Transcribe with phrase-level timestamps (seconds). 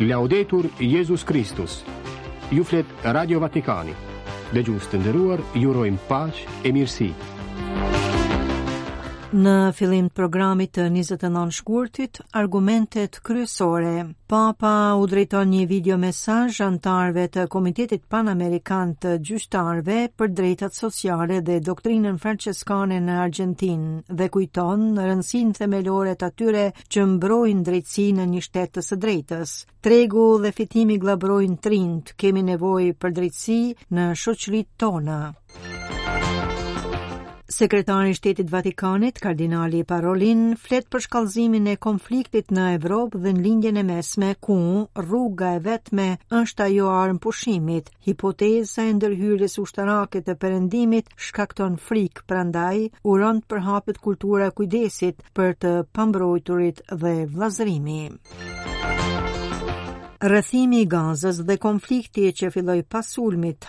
[0.00, 1.84] Laudetur Jezus Kristus
[2.50, 3.92] Ju flet Radio Vatikani
[4.56, 7.36] Dhe gjusë të ndëruar Jurojmë pash e mirësi Dhe gjusë të ndëruar
[9.30, 13.90] Në fillim të programit të 29 shkurtit, argumentet kryesore.
[14.26, 21.38] Papa u drejton një video mesazh antarëve të Komitetit Panamerikan të Gjyqtarëve për Drejtat Sociale
[21.46, 28.30] dhe Doktrinën Franciskane në Argjentinë dhe kujton rëndësinë themelore të atyre që mbrojnë drejtësinë në
[28.34, 29.54] një shtet të së drejtës.
[29.80, 33.60] Tregu dhe fitimi glabrojnë trind, kemi nevojë për drejtësi
[33.94, 35.22] në shoqëritë tona.
[37.50, 43.42] Sekretari i Shtetit Vatikanit, Kardinali Parolin, flet për shkallëzimin e konfliktit në Evropë dhe në
[43.46, 44.54] lindjen e mesme ku
[45.02, 46.06] rruga e vetme
[46.42, 47.90] është ajo armë pushimit.
[48.06, 52.74] Hipoteza e ndërhyrjes ushtarake të perëndimit shkakton frikë, prandaj
[53.14, 58.36] uron të përhapet kultura e kujdesit për të pambrojturit dhe vllazërimit.
[60.20, 63.06] Rëthimi i Gazës dhe konflikti që filloi pas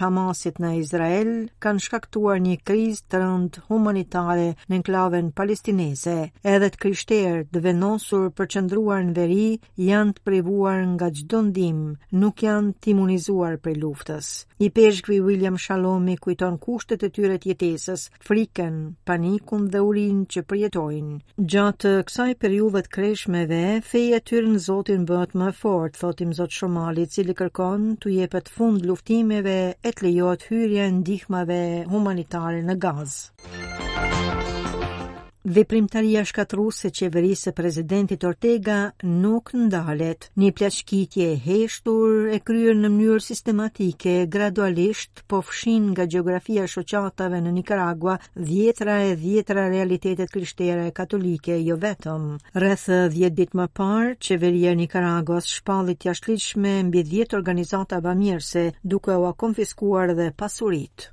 [0.01, 1.29] Hamasit në Izrael
[1.63, 6.17] kanë shkaktuar një krizë të rëndë humanitare në enklavën palestinese.
[6.43, 11.79] Edhe të krishterë të vendosur për qëndruar në veri janë të privuar nga çdo ndim,
[12.11, 14.43] nuk janë të imunizuar për luftës.
[14.61, 18.75] I peshkvi William Shalomi kujton kushtet e tyre të jetesës, frikën,
[19.07, 21.15] panikun dhe urin që përjetojnë.
[21.41, 26.55] Gjatë kësaj periudhe të kreshmeve, feja feje tyre në Zotin bëhet më fort, thotim Zotë
[26.59, 31.61] Shomali, cili kërkon të jepet fund luftimeve e të lejot hyrje në dihmave
[31.93, 33.49] humanitare në gazë.
[35.43, 38.73] Veprimtaria shkatruse e qeverisë së presidentit Ortega
[39.21, 40.27] nuk ndalet.
[40.41, 46.69] Një plaçkitje e heshtur e kryer në mënyrë sistematike, gradualisht po fshin nga gjeografia e
[46.75, 52.29] shoqatave në Nikaragua dhjetra e dhjetra realitetet krishtere e katolike, jo vetëm.
[52.61, 52.85] Rreth
[53.17, 59.17] 10 ditë më parë, qeveria e Nikaragos shpalli të jashtëligjshme mbi 10 organizata bamirëse, duke
[59.17, 61.09] u konfiskuar dhe pasuritë.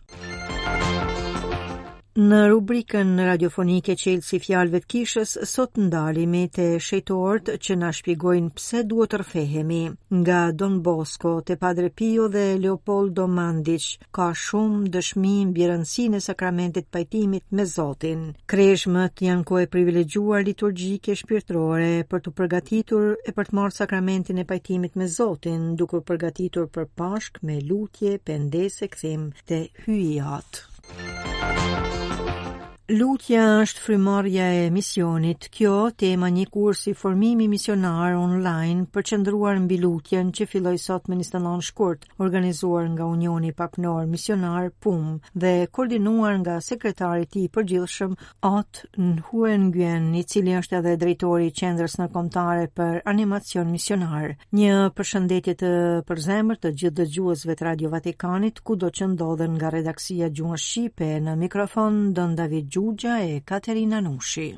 [2.19, 8.81] Në rubrikën radiofonike qelësi fjalëve të kishës, sot ndalimi të shejtorët që na shpjegojnë pse
[8.91, 9.85] duhet rfehemi.
[10.19, 13.87] Nga Don Bosco te Padre Pio dhe Leopoldo Mandic
[14.19, 18.25] ka shumë dëshmi mbi rëndësinë e sakramentit pajtimit me Zotin.
[18.51, 24.47] Kreshmët janë kohë privilegjuar liturgjike shpirtërore për të përgatitur e për të marrë sakramentin e
[24.51, 30.67] pajtimit me Zotin, duke u përgatitur për Pashk me lutje, pendese, kthim te hyjat.
[32.89, 35.51] Lutja është frymarrja e misionit.
[35.53, 41.27] Kjo tema një kursi formimi misionar online përqendruar mbi lutjen që filloi sot me një
[41.67, 50.15] shkurt, organizuar nga Unioni Papnor Misionar PUM dhe koordinuar nga sekretari i përgjithshëm At Nguyen,
[50.15, 54.33] i cili është edhe drejtori i qendrës ndërkombëtare për animacion misionar.
[54.53, 55.75] Një përshëndetje të
[56.09, 61.37] përzemër të gjithë dëgjuesve të Radio Vatikanit, kudo që ndodhen nga redaksia gjuhës shqipe në
[61.45, 64.55] mikrofon Don David Gjugja e Katerina Nushi.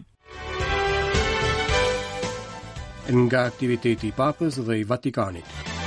[3.17, 4.11] Nga aktiviteti i papës dhe i Vatikanit.
[4.11, 5.79] Nga aktiviteti i papës dhe i Vatikanit.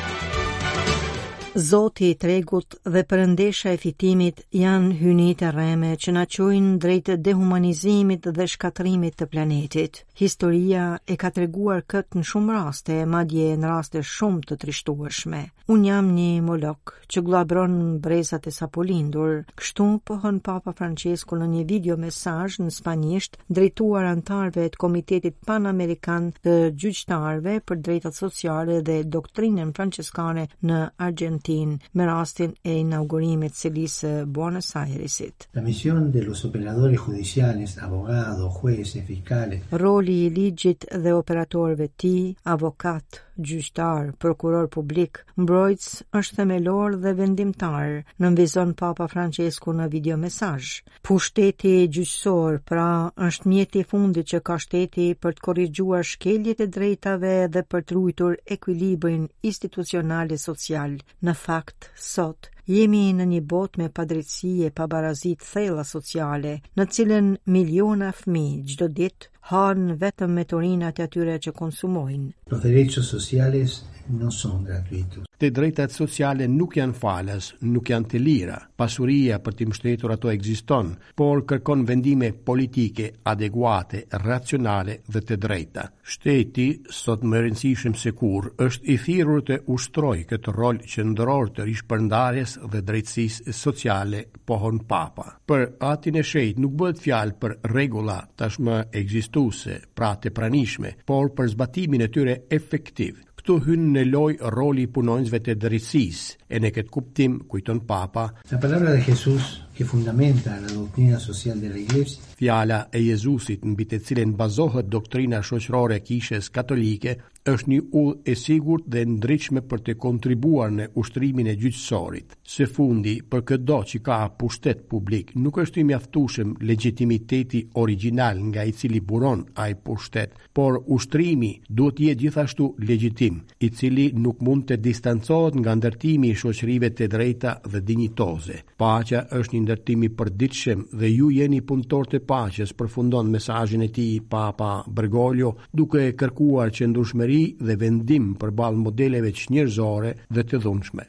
[1.55, 7.11] Zoti i tregut dhe përëndesha e fitimit janë hynit e reme që na qojnë drejt
[7.21, 9.99] dehumanizimit dhe shkatrimit të planetit.
[10.17, 15.43] Historia e ka treguar këtë në shumë raste, madje në raste shumë të trishtueshme.
[15.71, 21.51] Unë jam një molok që glabron në brezat e sapolindur, kështu pëhën Papa Francesco në
[21.53, 28.81] një video mesaj në Spanisht drejtuar antarve të Komitetit Pan-Amerikan të gjyqtarve për drejtat sociale
[28.89, 35.47] dhe doktrinën franceskane në Argentinë Argentin me rastin e inaugurimit së lisë Buenos Airesit.
[35.53, 39.61] La mision de los operadores judiciales, abogados, jueces, fiscales.
[39.71, 42.15] Roli i ligjit dhe operatorëve ti,
[42.55, 47.89] avokat, gjyqtar, prokuror publik, mbrojtës është themelor dhe vendimtar,
[48.21, 50.81] nënvizon Papa Francesku në video mesaj.
[51.03, 52.87] Pushteti gjyqësor, pra,
[53.27, 57.97] është mjeti fundi që ka shteti për të korrigjuar shkeljet e drejtave dhe për të
[57.99, 60.97] rujtur ekwilibrin institucional e social.
[61.23, 67.29] Në fakt, sot, Jemi në një bot me padrejtësi e pabarazit thella sociale, në cilën
[67.55, 72.31] miliona fëmijë çdo ditë hanë vetëm me turinat e atyre që konsumojnë.
[72.53, 73.81] Los derechos sociales
[74.11, 75.27] no son gratuitos.
[75.43, 78.57] Te drejtat sociale nuk janë falas, nuk janë të lira.
[78.79, 85.85] Pasuria për të mështetur ato egziston, por kërkon vendime politike adeguate, racionale dhe të drejta.
[86.15, 91.51] Shteti, sot më rëndësishëm se kur, është i thirur të ushtroj këtë rol që ndëror
[91.57, 95.27] të rishpërndarjes dhe drejtsis sociale pohon papa.
[95.47, 100.91] Për atin e shejt nuk bëhet fjalë për regula tashmë egziston tuse, pra të pranishme,
[101.09, 103.17] por për zbatimin e tyre efektiv.
[103.39, 106.21] Këtu hynë në loj roli punojnësve të drisis,
[106.53, 111.57] e në këtë kuptim kujton papa La palabra de Jesus që fundamenta la doktrina social
[111.63, 116.51] de la iglesia Fjala e Jezusit në bitë të cilën bazohet doktrina shoqërore e kishës
[116.53, 117.15] katolike
[117.51, 122.37] është një udhë e sigur dhe ndryqme për të kontribuar në ushtrimin e gjyqësorit.
[122.53, 128.39] Se fundi, për këtë do që ka pushtet publik, nuk është i mjaftueshëm legitimiteti original
[128.47, 134.39] nga i cili buron ai pushtet, por ushtrimi duhet jetë gjithashtu legitim, i cili nuk
[134.41, 138.57] mund të distancohet nga ndërtimi i shoqërive të drejta dhe dinjitoze.
[138.81, 143.89] Paqja është një ndërtim i përditshëm dhe ju jeni punëtor të paqes, përfundon mesazhin e
[143.97, 151.07] tij Papa Bergoglio, duke kërkuar qëndrueshmëri dhe vendim përballë modeleve çnjërzore dhe të dhunshme.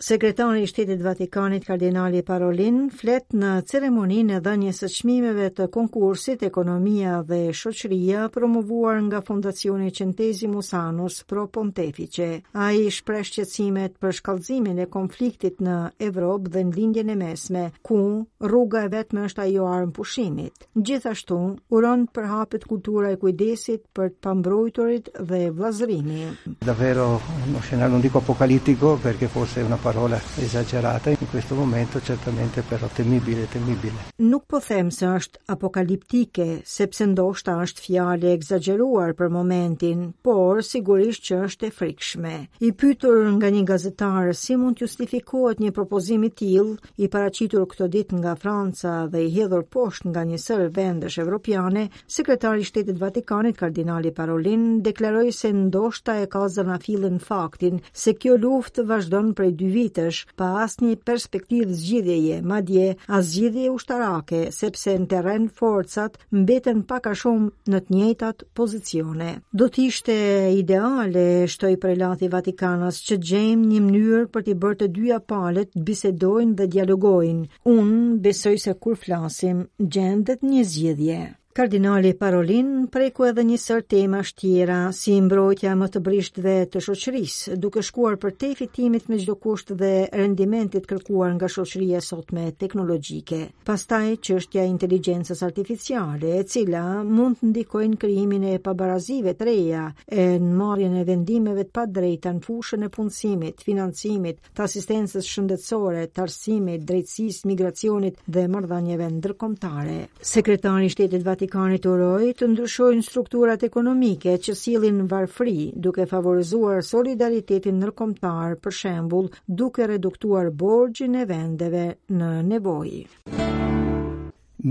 [0.00, 6.44] Sekretari i Shtetit Vatikanit Kardinali Parolin flet në ceremoninë e dhënjes së çmimeve të konkursit
[6.46, 12.28] Ekonomia dhe Shoqëria promovuar nga Fondacioni Centesimus Anus Pro Pontefice.
[12.54, 15.74] Ai shpreh shqetësimet për shkallëzimin e konfliktit në
[16.10, 17.98] Evropë dhe në Lindjen e Mesme, ku
[18.46, 20.66] rruga e vetme është ajo e pushimit.
[20.78, 21.40] Gjithashtu,
[21.74, 26.38] uron për hapet kultura e kujdesit për të pambrojturit dhe vllazërimin.
[26.70, 27.18] Davvero,
[27.48, 32.86] un scenario non dico apocalittico perché forse una parole esagerate in questo momento certamente però
[32.98, 39.30] temibile temibile Nuk po them se është apokaliptike sepse ndoshta është fjalë e egzageruar për
[39.36, 42.34] momentin por sigurisht që është e frikshme
[42.68, 47.64] I pyetur nga një gazetar si mund të justifikohet një propozim i tillë i paraqitur
[47.72, 51.86] këtë ditë nga Franca dhe i hedhur poshtë nga një sër vendesh evropiane
[52.18, 58.12] sekretari i Shtetit Vatikanit kardinali Parolin deklaroi se ndoshta e ka zënë fillin faktin se
[58.20, 62.86] kjo luftë vazhdon prej 2 vitësh pa asnjë perspektivë zgjidhjeje, madje
[63.18, 69.30] as zgjidhje ushtarake, sepse në terren forcat mbeten pak a shumë në të njëjtat pozicione.
[69.62, 70.18] Do të ishte
[70.60, 76.56] ideale, shtoi prelati Vatikanas, që gjejmë një mënyrë për të bërë të dyja palët bisedojnë
[76.62, 77.48] dhe dialogojnë.
[77.74, 79.64] Unë besoj se kur flasim,
[79.96, 81.22] gjendet një zgjidhje
[81.58, 87.56] kardinali Parolin preku edhe një sër tema shtjera si mbrojtja më të brishtëve të shoqërisë,
[87.58, 89.88] duke shkuar për te fitimit me çdo kusht dhe
[90.20, 91.98] rendimentit kërkuar nga shoqëria
[92.36, 93.38] me teknologjike.
[93.66, 99.50] Pastaj çështja e inteligjencës artificiale, e cila mund të ndikojë në krijimin e pabarazive të
[99.50, 105.26] reja, e në marrjen e vendimeve të padrejta në fushën e punësimit, financimit, të asistencës
[105.34, 109.98] shëndetësore, të arsimit, drejtësisë, migracionit dhe marrëdhënieve ndërkombëtare.
[110.36, 115.54] Sekretari i Shtetit Vatikan Vatikanit uroi të ndryshojnë strukturat ekonomike që sillin varfëri,
[115.86, 119.30] duke favorizuar solidaritetin ndërkombëtar, për shembull,
[119.60, 121.84] duke reduktuar borxhin e vendeve
[122.18, 123.00] në nevojë.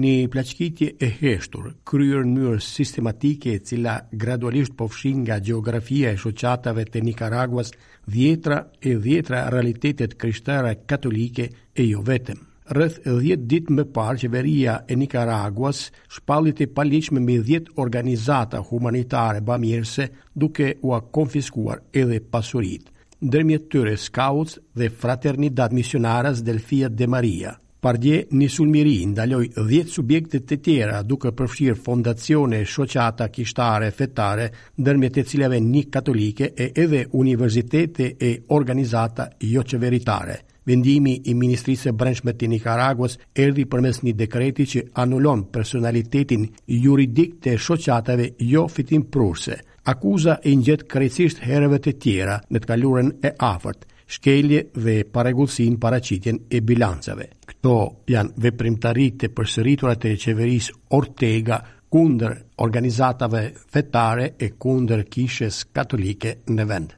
[0.04, 3.96] Në plaçkitje e heshtur, kryer në mënyrë sistematike e cila
[4.26, 7.74] gradualisht po fshin nga gjeografia e shoqatave të Nicaraguas,
[8.06, 14.74] dhjetra e dhjetra realitetet kristiane katolike e jo vetëm rrëth 10 dit më parë qeveria
[14.90, 15.86] e Nicaraguas
[16.18, 22.90] shpallit e paliqme me 10 organizata humanitare bamirëse duke u a konfiskuar edhe pasurit.
[23.26, 27.54] Ndërmjet tyre skauts dhe fraternidad misionaras Delfia de Maria.
[27.82, 34.48] Pardje, një sulmiri ndaloj 10 subjektet të tjera duke përfshirë fondacione, shoqata, kishtare, fetare,
[34.82, 41.86] ndërmjet e cileve një katolike e edhe universitete e organizata jo qeveritare– Vendimi i Ministrisë
[41.90, 46.44] së Brendshme të Nikaraguës erdhi përmes një dekreti që anulon personalitetin
[46.86, 49.56] juridik të shoqatave jo fitim prurse.
[49.94, 53.86] Akuza e njët krecisht herëve të tjera në të kaluren e afërt,
[54.18, 57.30] shkelje dhe paregullësin paracitjen e bilancave.
[57.54, 57.78] Këto
[58.16, 60.68] janë veprimtarit të përsëritura të qeveris
[61.00, 61.62] Ortega
[61.96, 62.36] kunder
[62.68, 63.44] organizatave
[63.78, 66.98] fetare e kunder kishes katolike në vend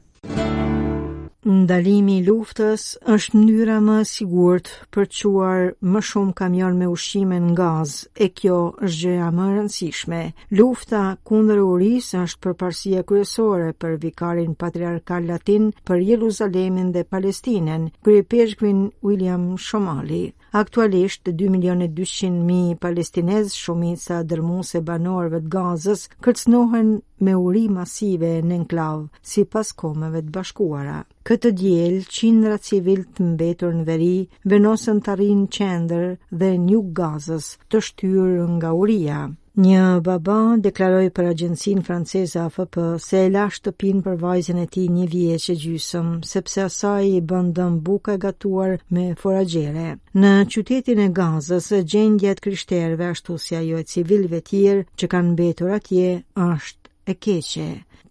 [1.48, 2.82] ndalimi i luftës
[3.14, 4.66] është mënyra më e sigurt
[4.96, 5.60] për të çuar
[5.94, 7.94] më shumë kamion me ushqime në gaz
[8.26, 10.20] e kjo është gjëja më e rëndësishme
[10.60, 18.84] lufta kundër uris është përparësia kryesore për vikarin patriarkal latin për Jeruzalemin dhe Palestinën kryepeshkuin
[19.08, 26.90] William Shomali Aktualisht, 2 milion e 200 mijë palestinezë, shumica dërmuese banorëve të Gazës, kërcënohen
[27.28, 29.04] me uri masive në enklav,
[29.34, 30.96] sipas komave të bashkuara.
[31.30, 34.12] Këtë diel, qindra civil të mbetur në veri,
[34.54, 36.08] venosen të arrinë qendër
[36.42, 39.22] dhe një gazës të shtyrë nga uria.
[39.58, 44.84] Një baba deklaroi për agjencinë franceze AFP se e la shtëpin për vajzën e tij
[44.96, 49.88] një vjeç e gjysëm, sepse asaj i bën dëm buka gatuar me foragjere.
[50.14, 55.10] Në qytetin e Gazës, gjendja e krishterëve ashtu si ajo e civilëve të tjerë që
[55.18, 56.06] kanë mbetur atje
[56.46, 57.68] është e keqe.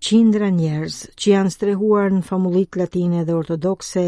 [0.07, 4.05] Qindra njerëz që janë strehuar në famullit latine dhe ortodokse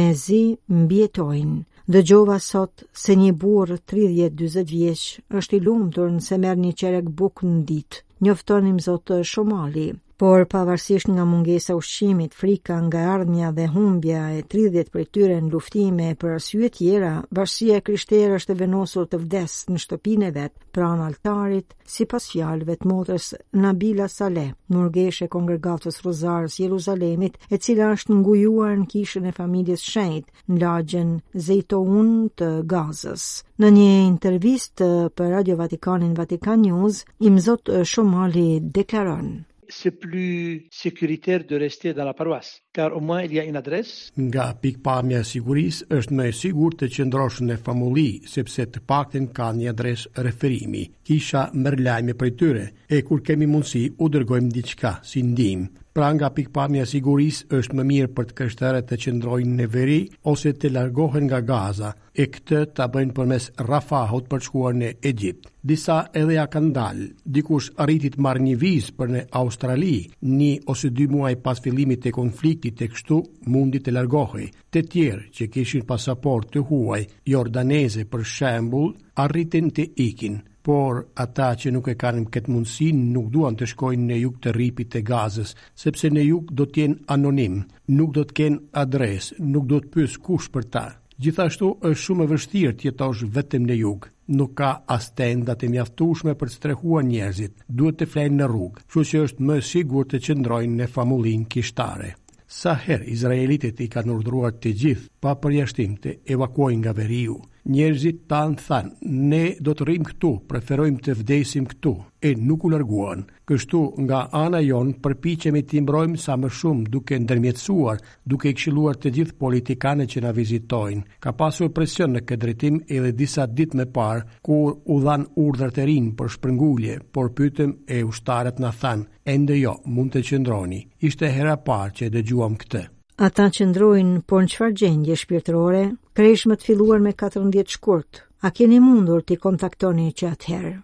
[0.00, 0.42] mezi
[0.82, 1.60] mbjetojnë.
[1.92, 7.50] Dëgjova sot se një burë 30-20 vjeqë është i lundur nëse merë një qerek bukë
[7.52, 9.86] në ditë, njoftonim zotë shumali.
[10.16, 15.50] Por pavarësisht nga mungesa ushqimit, frika nga ardhmja dhe humbja e 30 prej tyre në
[15.54, 20.34] luftime për arsye të tjera, Bashkia e Krishterë është venosur të vdes në shtëpinë e
[20.36, 23.26] vet, pranë altarit, sipas fjalëve të motrës
[23.64, 30.26] Nabila Saleh, murgeshe kongregatës së Jeruzalemit, e cila është ngujuar në kishën e familjes Shenjt,
[30.52, 31.10] në lagjen
[31.48, 33.24] Zeitoun të Gazës.
[33.64, 37.02] Në një intervistë për Radio Vatikanin Vatican News,
[37.32, 39.34] Imzot Shomali deklaron:
[39.68, 42.63] c'est plus sécuritaire de rester dans la paroisse.
[42.74, 43.90] kar u më elja in adres.
[44.18, 49.70] Nga pikpamja siguris është me sigur të qëndrosh në famulli, sepse të pakten ka një
[49.76, 50.88] adres referimi.
[51.06, 55.66] Kisha mërë prej për tyre, e kur kemi mundësi u dërgojmë diqka si ndim.
[55.94, 59.98] Pra nga pikpamja siguris është më mirë për të kështere të qëndrojnë në veri
[60.32, 65.46] ose të largohen nga Gaza, e këtë të bëjnë përmes Rafahot për shkuar në Egjipt.
[65.64, 69.94] Disa edhe ja kanë dalë, dikush arritit marë një vizë për në Australi,
[70.26, 73.16] një ose dy muaj pas fillimit të konflikt Egjipti të kështu
[73.52, 74.46] mundi të largohi.
[74.72, 78.86] Të tjerë që kishin pasaport të huaj, jordaneze për shembul,
[79.24, 84.04] arritin të ikin, por ata që nuk e kanë këtë mundësi nuk duan të shkojnë
[84.08, 85.52] në juk të ripit të gazës,
[85.84, 87.60] sepse në juk do t'jen anonim,
[87.98, 90.86] nuk do t'ken adres, nuk do t'pys kush për ta.
[91.20, 94.08] Gjithashtu është shumë e vështirë të jetosh vetëm në jug.
[94.40, 97.60] Nuk ka as tenda të mjaftueshme për të strehuar njerëzit.
[97.68, 102.14] Duhet të flenë në rrugë, kjo që është më sigurt të qëndrojnë në famullin kishtare.
[102.56, 108.56] Saher Izraelitet i kanë urdhëruar të gjithë pa përjashtim të evakuojnë nga veriu njerëzit tanë
[108.60, 108.90] thanë,
[109.30, 113.24] ne do të rrim këtu, preferojmë të vdesim këtu, e nuk u larguan.
[113.44, 114.96] Kështu nga ana jonë
[115.34, 120.20] që të timbrojmë sa më shumë duke ndërmjetësuar, duke i kshiluar të gjithë politikane që
[120.22, 121.02] na vizitojnë.
[121.20, 125.72] Ka pasur presion në këtë drejtim edhe disa ditë me parë, kur u dhan urdhër
[125.76, 130.84] të rinë për shpërngulje, por pytëm e ushtarët na thanë, ende jo, mund të qëndroni.
[131.00, 132.84] Ishte hera parë që e dëgjuam këtë.
[133.28, 135.84] Ata qëndrojnë, por në qëfar gjendje shpirtërore?
[136.14, 140.74] Kreshmet më filluar me 14 shkurt, a keni mundur t'i kontaktoni që atëherë?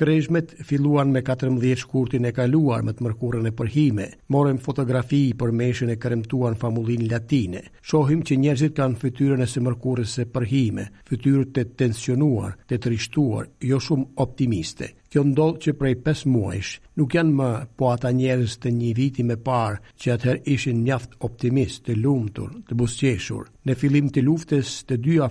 [0.00, 4.08] Kreshmet filluan me 14 shkurtin e kaluar me të mërkurën e përhime.
[4.36, 7.62] Morem fotografi i përmeshen e kremtuan famullin latine.
[7.80, 13.48] Shohim që njerëzit kanë fytyrën e së mërkurës e përhime, fytyrë të tensionuar, të trishtuar,
[13.72, 14.90] jo shumë optimiste.
[15.14, 16.68] Kjo ndodh që prej 5 muajsh.
[16.98, 21.12] Nuk janë më po ata njerëz të një viti më parë që atëher ishin njaft
[21.28, 23.44] optimist, të lumtur, të busqeshur.
[23.62, 25.28] Në fillim të luftës, të dyja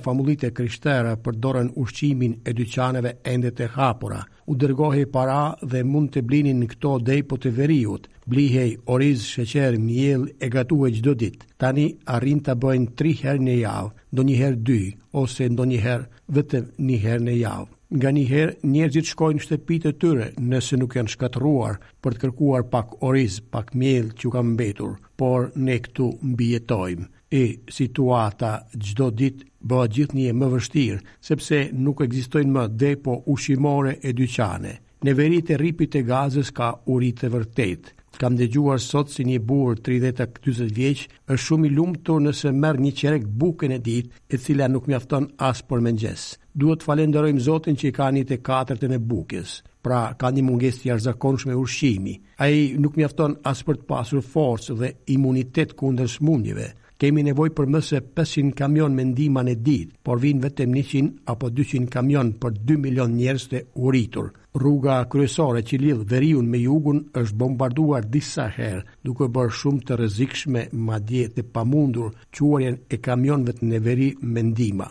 [0.57, 4.21] kryshtera për dorën ushqimin e dyqaneve ende të hapura.
[4.49, 8.07] U dërgohi para dhe mund të blinin këto depo të veriut.
[8.25, 11.43] Blihej oriz, sheqer, miell e e çdo ditë.
[11.59, 14.79] Tani arrin ta bëjnë 3 herë në javë, ndonjëherë 2
[15.23, 19.95] ose ndonjëherë vetëm një herë në javë nga një herë njerëzit shkojnë në shtëpitë e
[20.01, 24.95] tyre nëse nuk janë shkatëruar për të kërkuar pak oriz, pak miell që ka mbetur,
[25.19, 27.09] por ne këtu mbijetojmë.
[27.33, 27.43] e
[27.75, 28.51] situata
[28.85, 34.73] çdo ditë bëhet gjithnjë më vështirë sepse nuk ekzistojnë më depo ushqimore e dyqane.
[35.17, 37.85] verit e ripit e gazës ka uri të vërtetë
[38.19, 42.91] kam dëgjuar sot si një burr 30-40 vjeç është shumë i lumtur nëse merr një
[42.99, 46.23] çerek bukën e ditë, e cila nuk mjafton as për mëngjes.
[46.59, 49.55] Duhet falenderojmë Zotin që i ka një të katërtën e bukës.
[49.83, 52.13] Pra, ka një mungesë të jashtëzakonshme ushqimi.
[52.43, 56.69] Ai nuk mjafton as për të pasur forcë dhe imunitet kundër smundjeve
[57.01, 61.49] kemi nevoj për mëse 500 kamion me ndima në ditë, por vinë vetëm 100 apo
[61.59, 64.31] 200 kamion për 2 milion njerës të uritur.
[64.53, 69.99] Rruga kryesore që lidhë veriun me jugun është bombarduar disa herë, duke bërë shumë të
[70.03, 74.89] rëzikshme ma dje të pamundur quarjen e kamionve të në veri me ndima.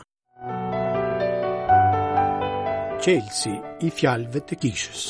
[3.02, 5.06] Qelësi i fjalëve të kishës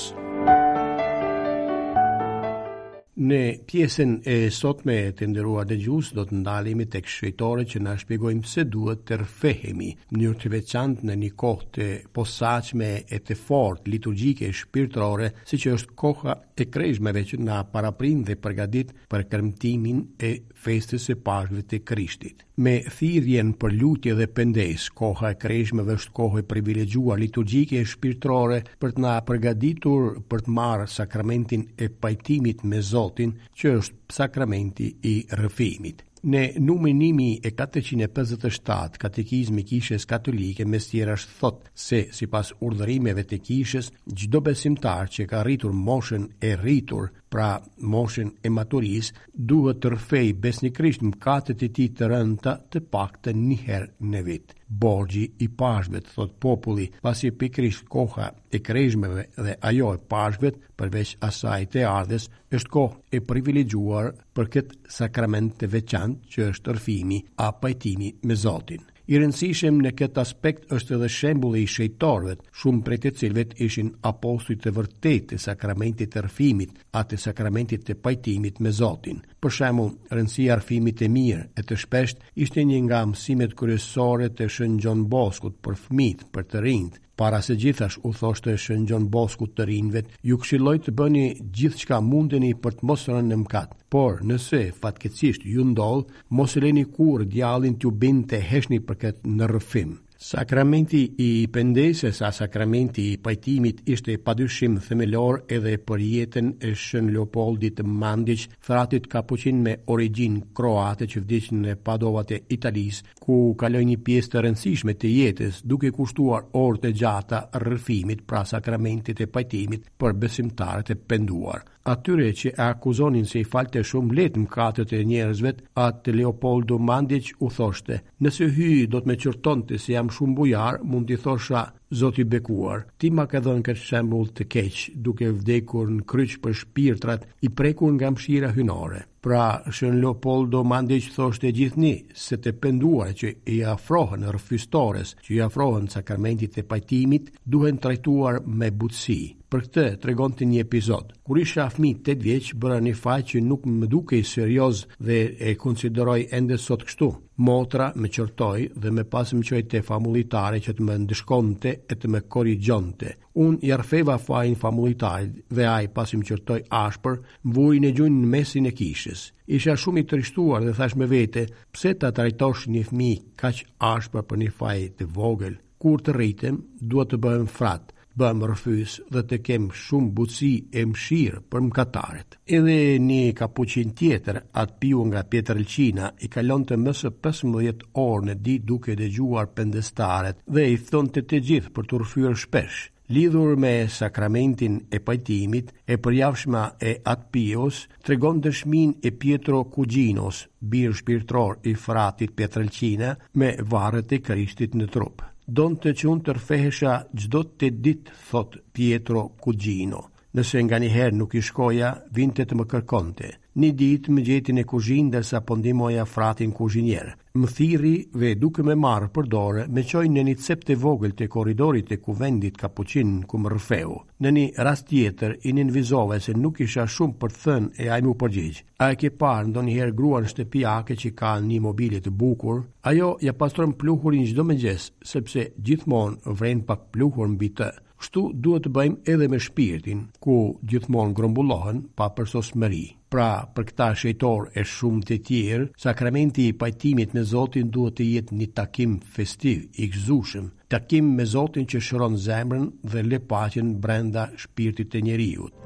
[3.23, 7.81] Në pjesën e sot me të ndërua dhe gjusë do të ndalimi të këshvejtore që
[7.85, 9.93] në shpjegojmë se duhet të rfehemi.
[10.17, 11.87] Njërë të veçant në një kohë të
[12.19, 17.61] posaqme e të fort liturgjike e shpirtrore, si që është koha e krejshmeve që nga
[17.77, 20.33] paraprin dhe përgadit për kërmtimin e
[20.65, 25.95] festës e pashve të krishtit me thirrjen për lutje dhe pendes, Koha e kreshme dhe
[26.01, 31.65] është kohë e privilegjuar liturgjike e shpirtërore për të na përgatitur për të marrë sakramentin
[31.79, 36.05] e pajtimit me Zotin, që është sakramenti i rrëfimit.
[36.23, 43.25] Në numënimi e 457 katekizmi kishës katolike me stjera është thot se, si pas urdhërimeve
[43.33, 43.89] të kishës,
[44.21, 47.49] gjdo besimtar që ka rritur moshen e rritur, pra
[47.97, 49.11] moshen e maturis,
[49.55, 54.23] duhet të rfej besnikrisht krisht më e tij të rënda të pak të njëherë në
[54.31, 60.01] vitë borgji i pashve të thot populli, pasi pikrish koha e krejshmeve dhe ajo e
[60.15, 66.49] pashve përveç asaj të ardhes, është kohë e privilegjuar për këtë sakrament të veçan që
[66.55, 71.71] është rëfimi a pajtimi me Zotin i rëndësishëm në këtë aspekt është edhe shembulli i
[71.75, 77.87] shejtorëve, shumë prej të cilëve ishin apostujt të vërtetë të sakramentit të rrëfimit, atë sakramentit
[77.89, 79.19] të pajtimit me Zotin.
[79.43, 84.31] Për shembull, rëndësia e rrëfimit të mirë e të shpeshtë ishte një nga mësimet kryesore
[84.37, 88.83] të Shën Gjon Boskut për fëmijët, për të rinjt, para se gjithash u thoshte shën
[88.91, 91.23] gjon bosku të rinjve, ju këshilloj të bëni
[91.59, 93.77] gjithë qka mundeni për të mosërë në mkat.
[93.95, 98.83] Por, nëse fatkecisht ju ndollë, mos e leni kur djalin të ju bin të heshni
[98.89, 100.01] për këtë në rëfim.
[100.23, 107.09] Sakramenti i pendesës a sakramenti i pajtimit ishte pa themelor edhe për jetën e Shën
[107.15, 113.83] Leopoldit Mandić, fratit kapuçin me origjinë kroate që vdiq në Padovat e Italis, ku kaloi
[113.91, 119.27] një pjesë të rëndësishme të jetës duke kushtuar orë të gjata rrëfimit pra sakramentit të
[119.35, 124.51] pajtimit për besimtarët e penduar atyre që e akuzonin se i falte shumë letë më
[124.55, 125.53] katët e njerëzve,
[125.87, 130.11] atë Leopoldo Mandic u thoshte, nëse hy do të me qërton të se si jam
[130.15, 131.65] shumë bujar, mund të thosha
[132.01, 132.85] zoti i bekuar.
[132.99, 137.51] Ti ma ka dhënë këtë shembul të keqë, duke vdekur në kryqë për shpirtrat i
[137.59, 139.03] prekur nga mshira hynore.
[139.23, 139.43] Pra,
[139.75, 141.93] shën Leopoldo Mandic thoshte gjithni,
[142.27, 148.43] se të penduar që i afrohen rëfystores, që i afrohen sakramentit e pajtimit, duhen trajtuar
[148.61, 149.23] me butësi.
[149.53, 151.11] Për këtë tregon të një epizod.
[151.29, 155.19] Kur isha fmi 8 vjeç, bëra një faqë që nuk më duke i serios dhe
[155.37, 157.09] e konsideroj ende sot kështu.
[157.45, 161.99] Motra me qërtoj dhe me pas më qoj të familitare që të më ndëshkonte e
[162.01, 163.13] të më korigjonte.
[163.45, 167.21] Unë jarfeva fajin familitare dhe ai pas më qërtoj ashpër,
[167.53, 169.27] më në e gjunë në mesin e kishës.
[169.53, 173.13] Isha shumë i trishtuar dhe thash me vete, pse të trajtosh një fmi
[173.43, 178.19] kaq ashpër për një faj të vogël, kur të rritem, duhet të bëhem fratë, të
[178.21, 182.37] bëmë rëfys dhe të kemë shumë buci e mshirë për mkataret.
[182.47, 188.35] Edhe një kapuqin tjetër atë piu nga Pietrelcina, i kalon të mësë 15 orë në
[188.45, 192.81] di duke dhe gjuar pëndestaret dhe i thonë të të gjithë për të rëfyrë shpesh.
[193.13, 199.65] Lidhur me sakramentin e pajtimit e përjavshma e atë pios të regon dëshmin e Pietro
[199.75, 205.32] Kuginos, birë shpirtror i fratit Pietrelcina, me varët e kërishtit në trupë.
[205.59, 210.05] Don të që unë të rfehesha gjdo të ditë, thot Pietro Kugino.
[210.39, 213.31] Nëse nga njëherë nuk i shkoja, vinte të më kërkonte.
[213.53, 217.09] Një ditë më gjetin e kuzhin po dhe sa pëndimoja fratin kuzhinjer.
[217.37, 221.13] Më thiri dhe duke me marë për dore, me qoj në një cep të vogël
[221.13, 223.93] të koridorit e kuvendit kapuqin ku më rëfeu.
[224.25, 228.15] Në një rast tjetër, i një vizove se nuk isha shumë për thënë e ajmu
[228.25, 228.63] përgjigj.
[228.81, 233.37] A e ke parë ndonjë herë gruan shtepiake që ka një mobilit bukur, ajo ja
[233.37, 237.69] pastron pluhurin gjdo me gjesë, sepse gjithmonë vren pak pluhur mbi të.
[238.01, 243.67] Kështu duhet të bëjmë edhe me shpirtin, ku gjithmonë grumbullohen pa përsos mëri pra për
[243.69, 248.47] këta shejtor e shumë të tjerë, sakramenti i pajtimit me Zotin duhet të jetë një
[248.57, 255.05] takim festiv, i gëzushëm, takim me Zotin që shëron zemrën dhe lepaqen brenda shpirtit të
[255.09, 255.59] njeriut.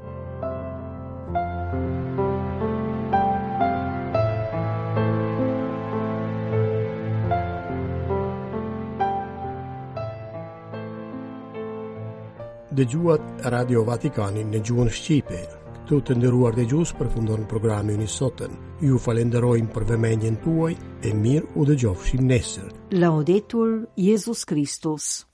[12.77, 15.39] Dëgjuat Radio Vatikanin në gjuhën Shqipe,
[15.87, 18.57] Të të ndëruar dhe gjusë për fundonë programin një sotën.
[18.83, 20.73] Ju falenderojmë për vëmenjen tuaj
[21.07, 22.67] e mirë u dhe gjofshim nesër.
[22.97, 23.71] Laudetur
[24.09, 25.17] Jezus Kristus.